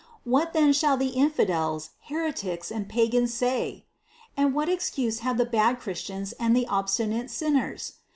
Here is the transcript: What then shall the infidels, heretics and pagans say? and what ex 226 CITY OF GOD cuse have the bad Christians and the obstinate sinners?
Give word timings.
What 0.23 0.53
then 0.53 0.73
shall 0.73 0.97
the 0.97 1.09
infidels, 1.09 1.91
heretics 2.07 2.71
and 2.71 2.89
pagans 2.89 3.35
say? 3.35 3.85
and 4.35 4.55
what 4.55 4.67
ex 4.67 4.89
226 4.89 4.89
CITY 4.89 4.95
OF 4.95 4.95
GOD 4.95 4.95
cuse 5.53 5.59
have 5.59 5.67
the 5.67 5.75
bad 5.75 5.79
Christians 5.79 6.31
and 6.39 6.55
the 6.57 6.65
obstinate 6.67 7.29
sinners? 7.29 7.93